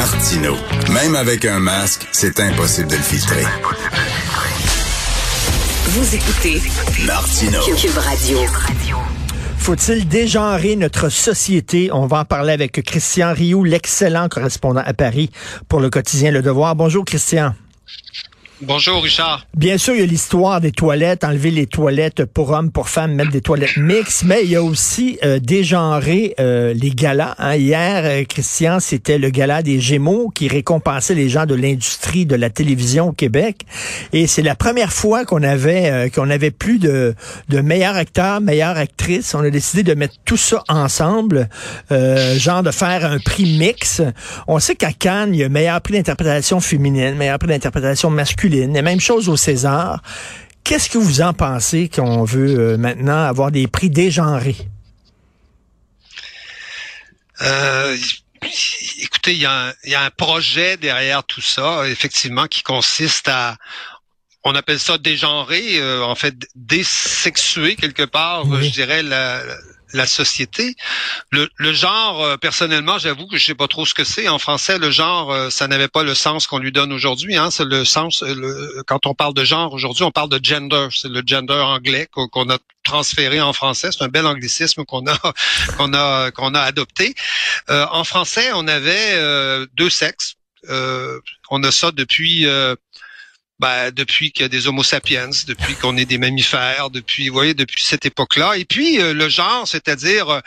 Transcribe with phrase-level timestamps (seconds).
[0.00, 0.56] Martino.
[0.94, 3.44] Même avec un masque, c'est impossible de le filtrer.
[5.88, 6.62] Vous écoutez
[7.04, 7.60] Martino.
[7.76, 8.38] Cube Radio.
[9.58, 11.90] Faut-il dégenrer notre société?
[11.92, 15.30] On va en parler avec Christian Rioux, l'excellent correspondant à Paris
[15.68, 16.74] pour le quotidien Le Devoir.
[16.76, 17.54] Bonjour Christian.
[18.62, 19.46] Bonjour Richard.
[19.56, 23.14] Bien sûr, il y a l'histoire des toilettes, enlever les toilettes pour hommes, pour femmes,
[23.14, 27.34] mettre des toilettes mixtes, mais il y a aussi euh, dégenrer euh, les galas.
[27.38, 27.56] Hein.
[27.56, 32.36] Hier, euh, Christian, c'était le gala des Gémeaux qui récompensait les gens de l'industrie de
[32.36, 33.62] la télévision au Québec.
[34.12, 37.14] Et c'est la première fois qu'on avait euh, qu'on avait plus de,
[37.48, 39.34] de meilleurs acteurs, meilleures actrices.
[39.34, 41.48] On a décidé de mettre tout ça ensemble,
[41.92, 44.02] euh, genre de faire un prix mix.
[44.48, 48.49] On sait qu'à Cannes, il y a meilleur prix d'interprétation féminine, meilleur prix d'interprétation masculine,
[48.54, 50.02] et même chose au César.
[50.64, 54.56] Qu'est-ce que vous en pensez qu'on veut euh, maintenant avoir des prix dégenrés?
[57.42, 57.96] Euh,
[58.98, 62.62] écoutez, il y, a un, il y a un projet derrière tout ça, effectivement, qui
[62.62, 63.56] consiste à
[64.42, 68.64] on appelle ça dégenrer, euh, en fait désexuer quelque part, Oui.
[68.64, 69.42] je dirais la,
[69.92, 70.74] la société.
[71.30, 74.28] Le, genre, euh, personnellement, j'avoue que je sais pas trop ce que c'est.
[74.28, 77.36] En français, le genre, euh, ça n'avait pas le sens qu'on lui donne aujourd'hui.
[77.36, 77.50] Hein.
[77.50, 78.22] C'est le sens.
[78.22, 80.88] euh, quand on parle de genre aujourd'hui, on parle de gender.
[80.90, 83.90] C'est le gender anglais qu'on a transféré en français.
[83.92, 85.16] C'est un bel anglicisme qu'on a
[85.76, 87.14] qu'on a qu'on a adopté.
[87.68, 90.36] En français, on avait deux sexes.
[90.68, 92.46] On a ça depuis.
[93.60, 97.34] Ben, depuis qu'il y a des Homo sapiens, depuis qu'on est des mammifères, depuis, vous
[97.34, 98.56] voyez, depuis cette époque-là.
[98.56, 100.40] Et puis euh, le genre, c'est-à-dire, euh,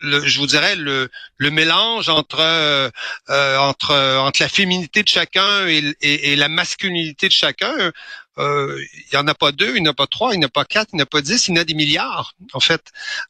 [0.00, 2.88] je vous dirais le, le mélange entre euh,
[3.30, 7.92] euh, entre entre la féminité de chacun et, et- et la masculinité de chacun.
[8.38, 10.44] Euh, il y en a pas deux, il n'y en a pas trois, il n'y
[10.44, 11.74] en a pas quatre, il n'y en a pas dix, il y en a des
[11.74, 12.34] milliards.
[12.54, 12.82] En fait,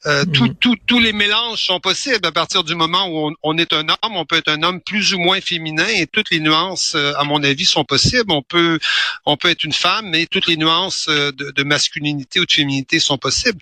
[0.07, 0.55] Euh, tout- Mhm.
[0.57, 3.89] tout- tous les mélanges sont possibles à partir du moment où on, on est un
[3.89, 4.17] homme.
[4.17, 7.25] On peut être un homme plus ou moins féminin et toutes les nuances, euh, à
[7.25, 8.31] mon avis, sont possibles.
[8.33, 8.79] On peut
[9.27, 12.53] on peut être une femme, mais toutes les nuances euh, de, de masculinité ou de
[12.53, 13.61] féminité sont possibles.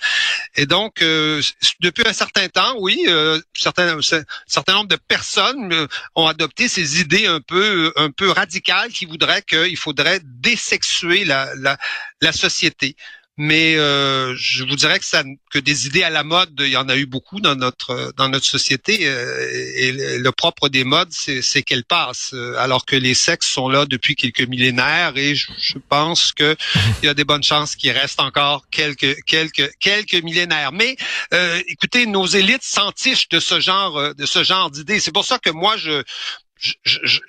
[0.57, 1.43] Et donc, euh,
[1.81, 7.01] depuis un certain temps, oui, euh, certains, un certain nombre de personnes ont adopté ces
[7.01, 11.75] idées un peu, un peu radicales qui voudraient qu'il faudrait désexuer la, la,
[12.27, 12.89] la société.
[13.43, 16.77] Mais euh, je vous dirais que ça, que des idées à la mode, il y
[16.77, 18.95] en a eu beaucoup dans notre dans notre société.
[19.09, 19.49] euh,
[19.83, 19.93] et
[20.27, 24.47] le, propre des modes, c'est qu'elles passent, alors que les sexes sont là depuis quelques
[24.53, 25.15] millénaires.
[25.17, 26.51] Et je, je pense que
[27.03, 30.73] il y a des bonnes chances qu'il reste encore quelques quelques quelques millénaires.
[30.81, 30.93] Mais
[31.33, 35.01] euh, écoutez, nos élites s'entichent de ce genre de ce genre d'idées.
[35.01, 36.05] C'est pour ça que moi je-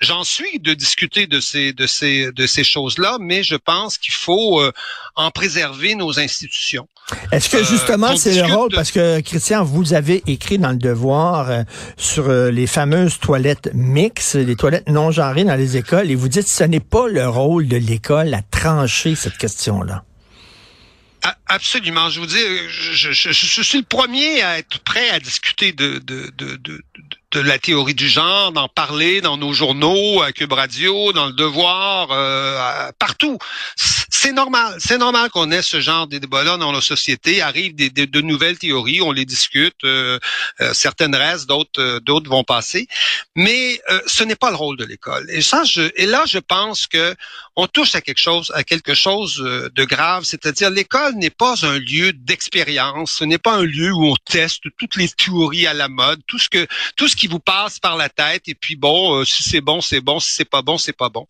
[0.00, 4.12] j'en suis de discuter de ces de ces de ces choses-là, mais je pense qu'il
[4.12, 4.72] faut euh,
[5.16, 6.86] en préserver nos institutions.
[7.32, 10.70] Est-ce que Euh, justement c'est le rôle, de- parce que Christian, vous avez écrit dans
[10.70, 11.62] le devoir euh,
[11.96, 16.28] sur euh, les fameuses toilettes mixtes, les toilettes non genrées dans les écoles, et vous
[16.28, 20.04] dites que ce n'est pas le rôle de l'école à trancher cette question-là.
[21.54, 22.08] Absolument.
[22.08, 22.38] Je vous dis,
[22.70, 26.82] je, je- je- suis le premier à être prêt à discuter de, de, de, de,
[27.32, 31.32] de la théorie du genre, d'en parler dans nos journaux, à Cube Radio, dans le
[31.34, 33.36] Devoir, euh, partout.
[33.76, 34.76] C'est normal.
[34.78, 37.42] C'est normal qu'on ait ce genre de débat-là dans la société.
[37.42, 39.74] Arrivent des, des- de nouvelles théories, on les discute.
[39.84, 40.18] euh,
[40.60, 42.86] euh, certaines restent, d'autres euh, d'autres vont passer.
[43.34, 45.26] Mais euh, ce n'est pas le rôle de l'école.
[45.30, 47.14] Et ça, je, et là, je pense que
[47.56, 51.41] on touche à quelque chose, à quelque chose euh, de grave, c'est-à-dire l'école n'est pas
[51.42, 55.74] un lieu d'expérience, ce n'est pas un lieu où on teste toutes les théories à
[55.74, 56.66] la mode, tout ce que
[56.96, 59.80] tout ce qui vous passe par la tête et puis bon, euh, si c'est bon,
[59.80, 61.26] c'est bon, si c'est pas bon, c'est pas bon.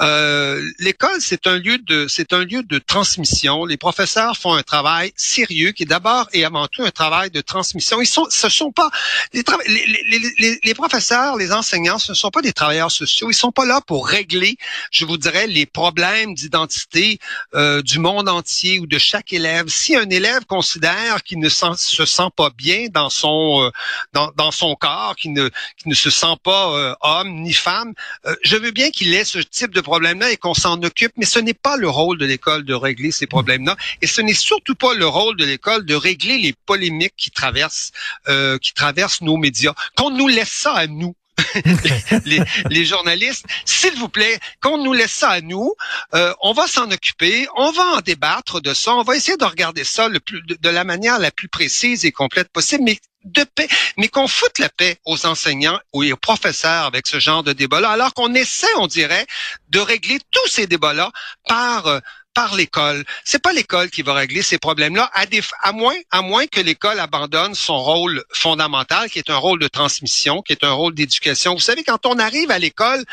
[0.00, 3.64] Euh, l'école, c'est un lieu de c'est un lieu de transmission.
[3.64, 7.40] Les professeurs font un travail sérieux qui est d'abord et avant tout un travail de
[7.40, 8.00] transmission.
[8.00, 8.90] Ils sont ce sont pas
[9.32, 13.30] les, les, les, les professeurs, les enseignants, ce ne sont pas des travailleurs sociaux.
[13.30, 14.56] Ils sont pas là pour régler,
[14.90, 17.18] je vous dirais, les problèmes d'identité
[17.54, 19.43] euh, du monde entier ou de chaque élève.
[19.68, 23.70] Si un élève considère qu'il ne se sent pas bien dans son euh,
[24.12, 25.50] dans, dans son corps, qu'il ne
[25.86, 27.94] ne se sent pas euh, homme ni femme,
[28.26, 31.26] euh, je veux bien qu'il ait ce type de problème-là et qu'on s'en occupe, mais
[31.26, 34.74] ce n'est pas le rôle de l'école de régler ces problèmes-là, et ce n'est surtout
[34.74, 37.92] pas le rôle de l'école de régler les polémiques qui traversent
[38.28, 39.74] euh, qui traversent nos médias.
[39.96, 41.14] Qu'on nous laisse ça à nous.
[42.70, 45.74] les, journalistes, s'il vous plaît, qu'on nous laisse ça à nous,
[46.14, 49.44] euh, on va s'en occuper, on va en débattre de ça, on va essayer de
[49.44, 54.08] regarder ça de la manière la plus précise et complète possible, mais de paix, mais
[54.08, 58.12] qu'on foute la paix aux enseignants ou aux professeurs avec ce genre de débat-là, alors
[58.14, 59.26] qu'on essaie, on dirait,
[59.70, 61.10] de régler tous ces débats-là
[61.48, 62.00] par euh,
[62.34, 63.04] par l'école.
[63.24, 65.24] C'est pas l'école qui va régler ces problèmes-là, à,
[65.62, 69.68] à moins, à moins que l'école abandonne son rôle fondamental, qui est un rôle de
[69.68, 71.54] transmission, qui est un rôle d'éducation.
[71.54, 73.04] Vous savez, quand on arrive à l'école,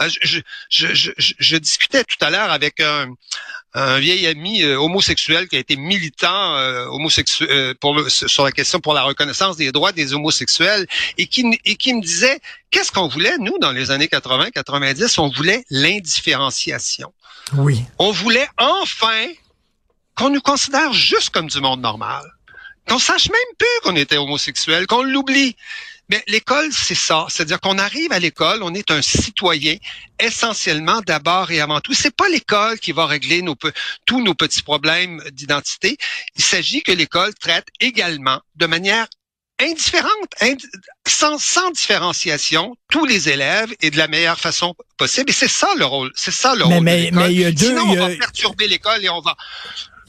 [0.00, 0.08] euh,
[0.70, 3.08] je, discutais tout à l'heure avec un,
[3.74, 8.52] un vieil ami euh, homosexuel qui a été militant euh, homosexuel euh, pour sur la
[8.52, 10.86] question pour la reconnaissance des droits des homosexuels
[11.18, 12.40] et qui et qui me disait
[12.70, 17.12] qu'est-ce qu'on voulait nous dans les années 80 90 on voulait l'indifférenciation.
[17.56, 17.84] Oui.
[17.98, 19.26] On voulait enfin
[20.16, 22.24] qu'on nous considère juste comme du monde normal.
[22.90, 25.54] Qu'on sache même plus qu'on était homosexuel, qu'on l'oublie.
[26.08, 27.26] Mais l'école, c'est ça.
[27.28, 29.76] C'est-à-dire qu'on arrive à l'école, on est un citoyen
[30.18, 31.94] essentiellement d'abord et avant tout.
[31.94, 33.54] C'est pas l'école qui va régler nos,
[34.06, 35.96] tous nos petits problèmes d'identité.
[36.34, 39.06] Il s'agit que l'école traite également de manière
[39.60, 40.34] indifférente,
[41.06, 45.30] sans, sans, différenciation, tous les élèves et de la meilleure façon possible.
[45.30, 46.10] Et c'est ça le rôle.
[46.16, 48.66] C'est ça le rôle mais, de Mais il y a deux, Sinon, on va perturber
[48.66, 49.36] l'école et on va,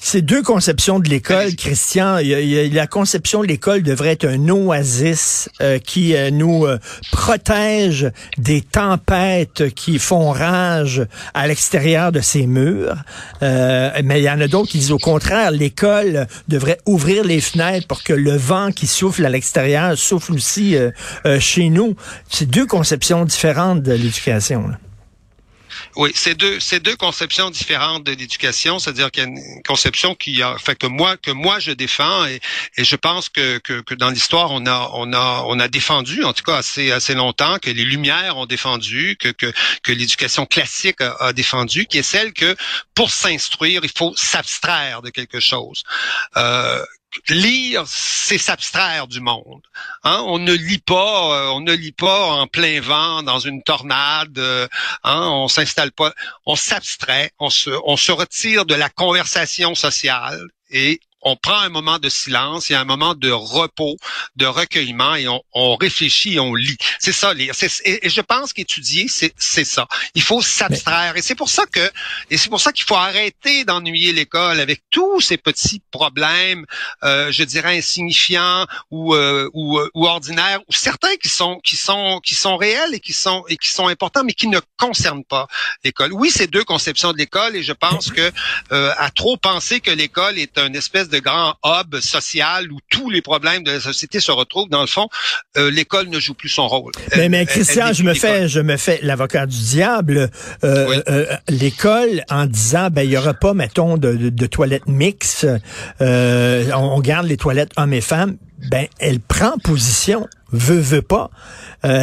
[0.04, 2.18] c'est deux conceptions de l'école, Christian.
[2.18, 6.80] la conception de l'école devrait être un oasis euh, qui euh, nous euh,
[7.12, 11.06] protège des tempêtes qui font rage
[11.36, 12.96] à l'extérieur de ces murs.
[13.42, 17.86] mais il y en a d'autres qui disent au contraire, l'école devrait ouvrir les fenêtres
[17.86, 20.76] pour que le vent qui souffle à l'extérieur souffle aussi
[21.40, 21.96] chez nous.
[22.28, 24.72] C'est deux conceptions différentes de l'éducation.
[25.96, 30.16] Oui, c'est deux, c'est deux conceptions différentes de l'éducation, c'est-à-dire qu'il y a une conception
[30.16, 32.40] qui a fait que moi, que moi je défends et,
[32.78, 36.24] et je pense que, que, que dans l'histoire on a, on a, on a défendu,
[36.24, 39.52] en tout cas assez, assez longtemps, que les Lumières ont défendu, que, que,
[39.84, 42.56] que l'éducation classique a, a, défendu, qui est celle que
[42.96, 45.84] pour s'instruire, il faut s'abstraire de quelque chose.
[46.38, 46.84] Euh,
[47.30, 49.62] lire, c'est s'abstraire du monde.
[50.04, 50.24] Hein?
[50.26, 54.38] On ne lit pas, euh, on ne lit pas en plein vent dans une tornade.
[54.38, 54.68] Euh,
[55.04, 55.30] hein?
[55.32, 56.14] On s'installe pas,
[56.46, 61.70] on s'abstrait, on se, on se retire de la conversation sociale et on prend un
[61.70, 63.98] moment de silence, il y a un moment de repos,
[64.36, 66.78] de recueillement et on, on réfléchit, on lit.
[67.00, 67.54] C'est ça lire.
[67.84, 69.88] Et, et, je pense qu'étudier, c'est, ça.
[70.16, 71.16] Il faut s'abstraire.
[71.18, 71.92] Et c'est pour ça que,
[72.30, 76.66] et c'est pour ça qu'il faut arrêter d'ennuyer l'école avec tous ces petits problèmes,
[77.04, 81.76] euh, je dirais insignifiants ou, euh, ou, euh, ou ordinaires, ou certains qui sont qui
[81.76, 85.24] sont qui sont réels et qui sont et qui sont importants, mais qui ne concernent
[85.24, 85.48] pas
[85.84, 86.14] l'école.
[86.14, 88.32] Oui, c'est deux conceptions de l'école et je pense que
[88.72, 93.10] euh, à trop penser que l'école est une espèce de grand hub social où tous
[93.10, 95.10] les problèmes de la société se retrouvent, dans le fond,
[95.58, 96.92] euh, l'école ne joue plus son rôle.
[97.16, 100.30] Mais, mais Christian, je me fais, je me fais l'avocat du diable.
[100.64, 105.48] Euh, euh, l'école, en disant, ben il y aura pas, mettons, de, de, toilettes mixtes,
[106.00, 108.38] on, on, garde les toilettes hommes et femmes.
[108.70, 111.32] Ben, elle prend position, veut veut pas.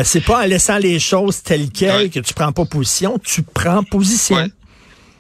[0.05, 3.85] c'est pas en laissant les choses telles quelles que tu prends pas position, tu prends
[3.85, 4.49] position.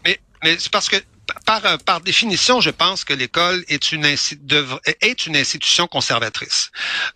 [0.04, 0.96] Mais, mais c'est parce que
[1.44, 6.70] par, euh, par définition, je pense que l'école est une, est une institution conservatrice.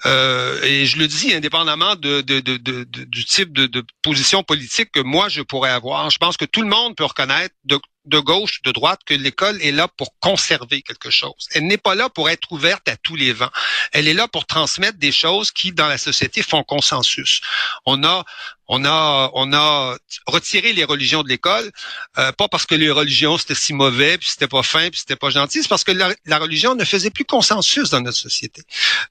[0.06, 5.00] Euh, et je le dis indépendamment de, de, de, du type de, position politique que
[5.00, 6.10] moi je pourrais avoir.
[6.10, 7.54] Je pense que tout le monde peut reconnaître
[8.04, 11.48] de, gauche, de droite, que l'école est là pour conserver quelque chose.
[11.52, 13.50] Elle n'est pas là pour être ouverte à tous les vents.
[13.92, 17.40] Elle est là pour transmettre des choses qui, dans la société, font consensus.
[17.86, 18.24] On a,
[18.74, 21.70] on a, on a retiré les religions de l'école,
[22.18, 25.16] euh, pas parce que les religions c'était si mauvais, puis c'était pas fin, puis c'était
[25.16, 28.62] pas gentil, c'est parce que la, religion ne faisait plus consensus dans notre société.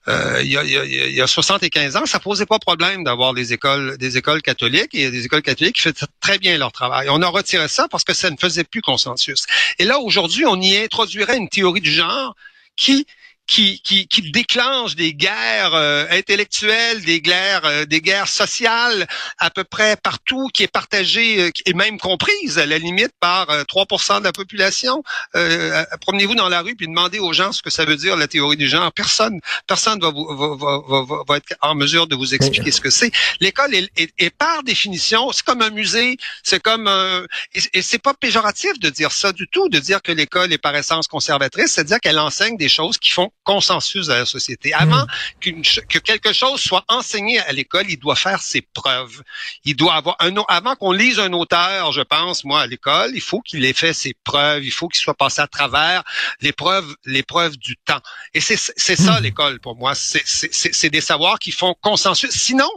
[0.08, 3.34] Euh, il, y a, y a, y a 75 ans, ça posait pas problème d'avoir
[3.34, 7.08] des écoles, des écoles catholiques et des écoles catholiques qui faisaient très bien leur travail.
[7.08, 9.46] On a retiré ça parce que ça ne faisait plus consensus.
[9.78, 12.34] Et là, aujourd'hui, on y introduirait une théorie du genre
[12.76, 13.06] qui
[13.46, 19.06] qui, qui, qui déclenche des guerres euh, intellectuelles, des guerres, euh, des guerres sociales
[19.38, 23.46] à peu près partout, qui est partagée euh, et même comprise à la limite par
[23.48, 25.02] 3% de la population.
[26.00, 28.56] Promenez-vous dans la rue puis demandez aux gens ce que ça veut dire la théorie
[28.56, 28.92] du genre.
[28.92, 32.90] Personne, personne va, vous, va, va, va, être en mesure de vous expliquer ce que
[32.90, 33.10] c'est.
[33.40, 37.82] L'école est, est, est, par définition, c'est comme un musée, c'est comme un, et, et
[37.82, 41.06] c'est pas péjoratif de dire ça du tout, de dire que l'école est par essence
[41.06, 44.72] conservatrice, c'est-à-dire qu'elle enseigne des choses qui font consensus à la société.
[44.74, 45.04] Avant
[45.44, 45.62] hmm.
[45.88, 49.22] que quelque chose soit enseigné à l'école, il doit faire ses preuves.
[49.64, 53.20] Il doit avoir un avant qu'on lise un auteur, je pense moi à l'école, il
[53.20, 56.02] faut qu'il ait fait ses preuves, il faut qu'il soit passé à travers
[56.40, 58.00] l'épreuve l'épreuve du temps.
[58.34, 59.22] Et c'est c'est ça hmm.
[59.22, 62.30] l'école pour moi, c'est c'est des savoirs qui font consensus.
[62.30, 62.70] Sinon,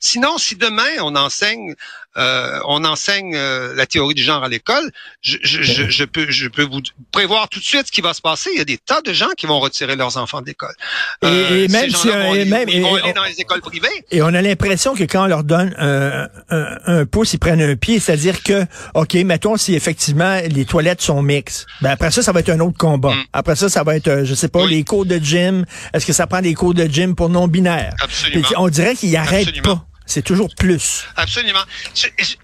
[0.00, 1.74] Sinon, si demain on enseigne
[2.16, 4.90] euh, on enseigne euh, la théorie du genre à l'école,
[5.22, 6.80] je, je, je, je, peux, je peux vous
[7.12, 8.50] prévoir tout de suite ce qui va se passer.
[8.52, 10.74] Il y a des tas de gens qui vont retirer leurs enfants de l'école.
[11.22, 13.88] et, euh, même si vont, et même, vont aller dans les écoles privées.
[14.10, 17.62] Et on a l'impression que quand on leur donne un, un, un pouce, ils prennent
[17.62, 18.00] un pied.
[18.00, 21.66] C'est-à-dire que, OK, mettons si effectivement les toilettes sont mixtes.
[21.80, 23.14] Ben après ça, ça va être un autre combat.
[23.14, 23.24] Mm.
[23.32, 25.64] Après ça, ça va être, je sais pas, les cours de gym.
[25.94, 27.94] Est-ce que ça prend des cours de gym pour non-binaires?
[28.02, 28.48] Absolument.
[28.56, 29.86] on dirait qu'ils arrêtent pas.
[30.10, 31.04] C'est toujours plus.
[31.14, 31.62] Absolument.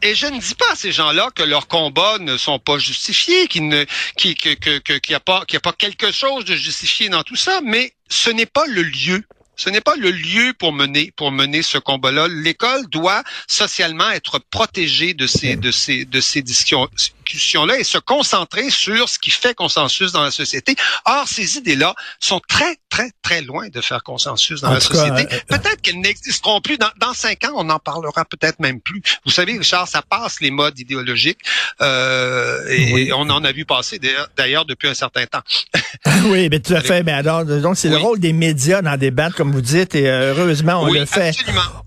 [0.00, 3.49] Et je ne dis pas à ces gens-là que leurs combats ne sont pas justifiés,
[3.49, 8.30] qu'il n'y a pas, a pas quelque chose de justifié dans tout ça, mais ce
[8.30, 9.25] n'est pas le lieu
[9.56, 12.28] ce n'est pas le lieu pour mener pour mener ce combat-là.
[12.28, 18.70] L'école doit socialement être protégée de ces de ces de ces discussions-là et se concentrer
[18.70, 20.76] sur ce qui fait consensus dans la société.
[21.06, 25.22] Or, ces idées-là sont très très très loin de faire consensus dans la société.
[25.32, 27.52] Euh, euh, peut-être qu'elles n'existeront plus dans, dans cinq ans.
[27.56, 29.02] On en parlera peut-être même plus.
[29.25, 31.40] Vous savez, Richard, ça passe les modes idéologiques
[31.80, 33.98] euh, et, on en a vu passer
[34.36, 35.42] d'ailleurs depuis un certain temps.
[36.25, 37.02] oui, mais tout à fait.
[37.02, 40.10] Mais alors, donc c'est le rôle des médias dans des débats comme vous dites, et
[40.10, 41.30] euh, heureusement, on le fait.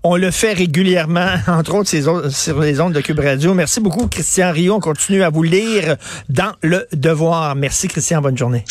[0.02, 3.52] On le fait régulièrement, entre autres sur les ondes de Cube Radio.
[3.52, 4.76] Merci beaucoup, Christian Rio.
[4.76, 5.96] On continue à vous lire
[6.30, 7.54] dans le devoir.
[7.56, 8.22] Merci, Christian.
[8.22, 8.64] Bonne journée.